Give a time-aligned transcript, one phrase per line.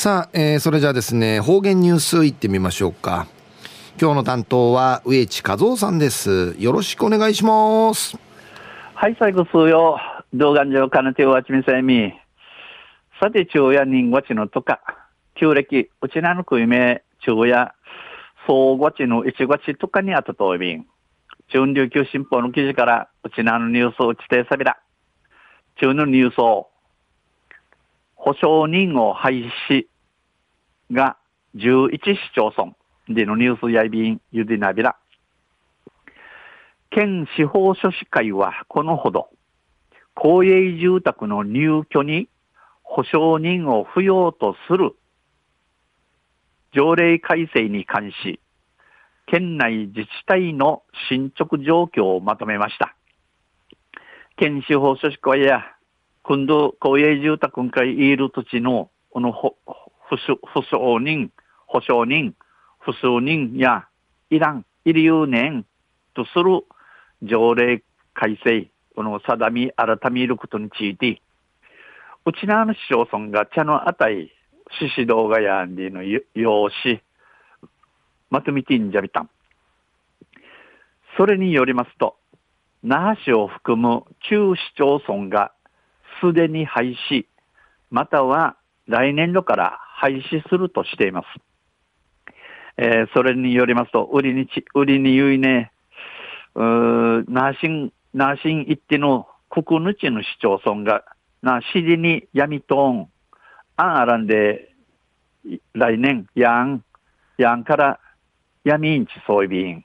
[0.00, 3.26] さあ、えー、それじゃあですね、方言ニュースいってみましょうか。
[4.00, 6.54] 今日の担当は植地和夫さんです。
[6.56, 8.16] よろしくお願いします。
[8.94, 9.98] はい、最後数曜、
[10.32, 12.12] 動画上かなておわちみせみ。
[13.20, 14.80] さて、昼夜人ごちのとか、
[15.34, 17.74] 旧暦、うちなのくいめ、昼夜、
[18.46, 20.86] 総ごちの一ごちとかにあたといびん。
[21.52, 24.78] 中琉球新報の記事から、うちなのニュースをちてさびら。
[25.80, 26.68] 中のニュースを、
[28.28, 29.86] 保証人を廃止
[30.92, 31.16] が
[31.56, 32.74] 11市町村
[33.08, 34.98] でのニュースやいびんゆでなびら。
[36.90, 39.30] 県司法書士会はこのほど、
[40.14, 42.28] 公営住宅の入居に
[42.82, 44.94] 保証人を不要とする
[46.74, 48.40] 条例改正に関し、
[49.24, 52.94] 県内自治体の進捗状況をまとめました。
[54.36, 55.64] 県司法書士会や
[56.28, 61.32] 今度、公営住宅会いる土地の、この、不証人、
[61.66, 62.34] 保証人、
[62.80, 63.86] 不数人や、
[64.28, 65.64] いらん、いりゆうねん
[66.12, 66.66] とする
[67.22, 71.22] 条例改正、この定み、改めることについて、
[72.26, 74.30] うちなの市町村が茶のあたい、
[74.78, 77.00] 獅子動画やんでの用紙、
[78.28, 79.30] まとめてんじゃびたん。
[81.16, 82.16] それによりますと、
[82.82, 85.52] 那覇市を含む中市町村が
[86.20, 87.26] すでに廃止、
[87.90, 91.26] または来年度から廃止するとしています。
[92.76, 95.72] えー、それによりますと、売りにち、売りに言いね、
[96.54, 101.04] うー、ナーシン、ナーシン一手の国ぬちの市町村が、
[101.42, 103.08] な、しりに闇とん、
[103.76, 104.72] あんあらんで、
[105.74, 106.84] 来年、やん、
[107.36, 108.00] やんから
[108.64, 109.84] 闇んちそういびん。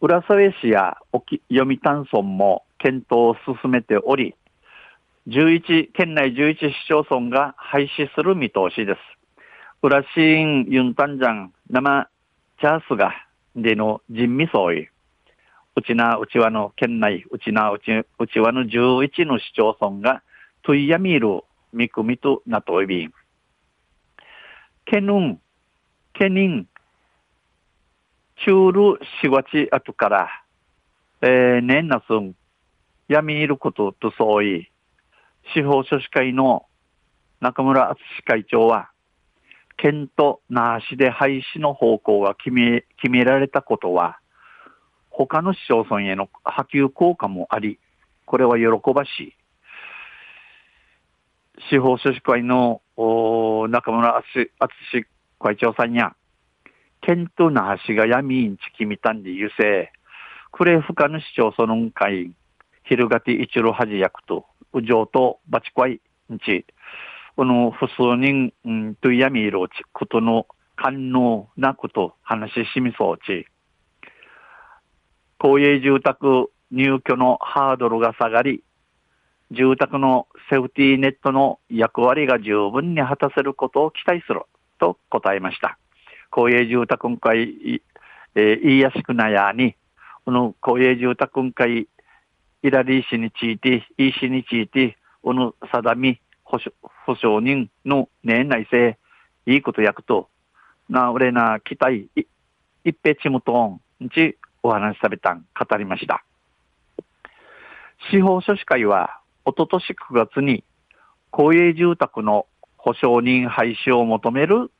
[0.00, 4.34] 浦添市や沖読谷村も検討を進めており、
[5.28, 8.98] 11、県内11市町村が廃止する見通しです。
[9.82, 12.08] 浦新ユンタンジャン生
[12.60, 13.12] チャースが
[13.54, 14.88] での人味相違。
[15.76, 20.22] うちなうちわの県内、うちなうちうちわの11の市町村が
[20.62, 23.12] トイヤミール見込みとなといびん。
[24.84, 25.40] ケヌン、
[26.14, 26.66] ケニン、
[28.44, 30.28] チュールしわち後から、
[31.22, 32.34] えー、年なすん、
[33.10, 34.70] やみいることとそうい、
[35.52, 36.66] 司法書士会の
[37.40, 38.92] 中村敦会長は、
[39.76, 44.20] 県と那覇市で廃止の方向が決め、決められたことは、
[45.08, 47.80] 他の市町村への波及効果もあり、
[48.26, 49.36] これは喜ばしい。
[51.68, 52.80] 司法書士会の
[53.70, 55.06] 中村敦
[55.40, 56.14] 会長さんや、
[57.00, 59.90] 県と那覇市が闇んちきみたんでゆせ、
[60.52, 62.36] クレフカの市町村会、
[62.90, 66.00] 昼がて一路恥役と、うじょうとバチコイ
[66.32, 66.66] んち、
[67.36, 73.46] この複数人、うん、とやみいろち、ことの官能なこと話しみそうち、
[75.38, 78.64] 公営住宅入居のハードルが下がり、
[79.52, 84.42] 住宅のセーフティーネットの役割が十分に果たせることを期待する
[84.80, 85.78] と答えました。
[86.30, 87.82] 公営住宅会、
[88.34, 89.76] えー、言いやすくなやに、
[90.24, 91.86] この公営住宅会
[92.62, 96.58] イラリー氏について、イー氏について、おの定み、保
[97.14, 98.98] 証人の年内せ、
[99.46, 100.28] いいことやくと、
[100.88, 102.10] な、俺な、期待、
[102.84, 106.24] いっぺちむとん、ち、お話しされたん、語りました。
[108.10, 110.64] 司法書士会は、おととし9月に、
[111.30, 114.70] 公営住宅の保証人廃止を求める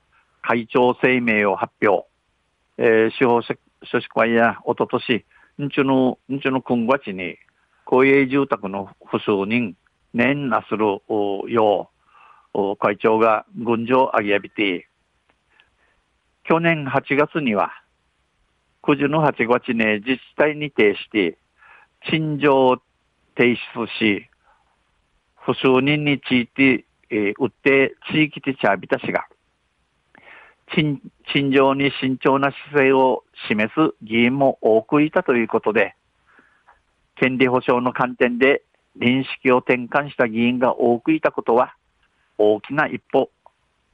[0.43, 2.07] 会長声明を発表。
[2.79, 5.25] えー、司法書士会やおととし、
[5.63, 7.37] んちゅの、んちゅの今月に、
[7.91, 9.75] 公営住宅の不数人、
[10.15, 11.03] 年なする
[11.53, 11.91] よ
[12.55, 14.87] う、会長が軍上上げやびて、
[16.45, 17.73] 去年8月には、
[18.85, 21.39] 9時の8月に自治体に提出して、
[22.09, 22.79] 陳情を
[23.37, 24.29] 提出し、
[25.35, 29.27] 不数人について、えー、売って地域でちゃびたしが、
[30.69, 31.01] 陳
[31.51, 35.97] 情に慎重な姿勢を示す議員も多くいたということで、
[37.21, 38.63] 権利保障の観点で
[38.99, 41.75] 認識を転換した議員が多くいたことは
[42.39, 43.29] 大きな一歩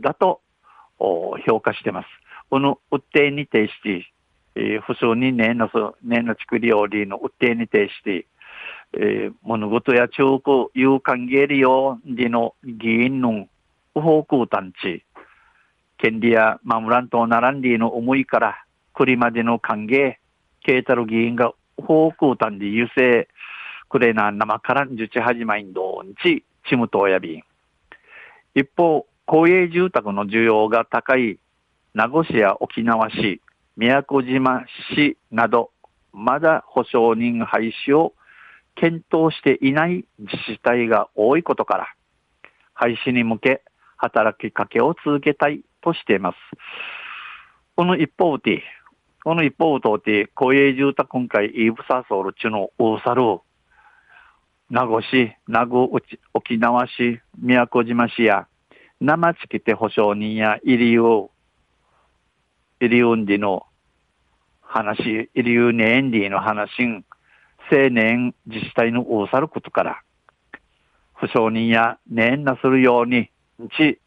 [0.01, 0.41] だと
[1.45, 2.07] 評価しています。
[2.49, 4.07] この訴えに対して、
[4.55, 5.69] えー、不数に年の、
[6.05, 8.27] 年の作りよりの訴えに対して、
[8.93, 13.49] えー、物事や中国有関係利用での議員の
[13.95, 15.05] 不法空端地、
[15.99, 20.15] 権利や守らんとならんりの思いから、これまでの歓迎、
[20.61, 23.29] ケータル議員が航空単で優勢、
[23.89, 27.43] くれな生からんじゅち始まいんどんち、ちむとやびん。
[28.55, 31.39] 一方、公営住宅の需要が高い
[31.95, 33.41] 名護市や沖縄市、
[33.77, 34.65] 宮古島
[34.95, 35.71] 市など、
[36.13, 38.15] まだ保証人廃止を
[38.75, 41.89] 検討していない自治体が多いことから、
[42.75, 43.63] 廃止に向け
[43.97, 46.37] 働きかけを続けたいとしています。
[47.77, 48.63] この一方で、
[49.27, 53.41] この一方で、公営住宅今回、イーブサソール中の大猿、
[54.71, 55.91] 名護市、名護
[56.33, 58.47] 沖縄市、宮古島市や、
[59.01, 61.31] 生地きて保証人やイリュウ、
[62.79, 63.67] イリュンディの
[64.61, 66.71] 話、イリュウネエンディの話、
[67.69, 70.03] 青年自治体の大さることから、
[71.15, 73.29] 保証人や年なするように、
[73.77, 73.99] ち、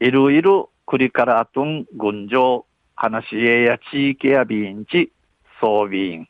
[0.00, 2.64] いろいろ栗からあとん群青、
[3.02, 5.10] 話し家や地域や便地、
[5.60, 6.28] 装備員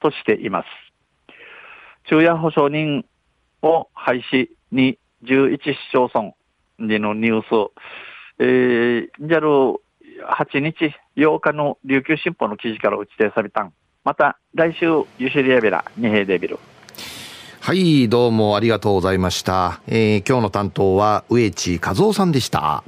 [0.00, 0.66] としています。
[2.04, 3.06] 昼夜保証人
[3.62, 7.72] を廃止に11市町村でのニュース、
[8.38, 9.48] えー、じゃる
[10.28, 13.72] 8日、8日の琉球新報の記事から打ち出されたん。
[14.04, 14.84] また来週、
[15.18, 16.58] ユシリアベラ、ニヘデビル。
[17.60, 19.80] はい、どうもありがとうございました。
[19.86, 22.84] えー、今日の担当は植地和夫さんでした。